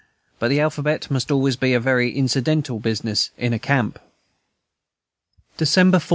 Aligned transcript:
But 0.39 0.47
the 0.47 0.59
alphabet 0.59 1.11
must 1.11 1.29
always 1.29 1.55
be 1.55 1.75
a 1.75 1.79
very 1.79 2.11
incidental 2.11 2.79
business 2.79 3.29
in 3.37 3.53
a 3.53 3.59
camp. 3.59 3.99
December 5.59 5.99
14. 5.99 6.09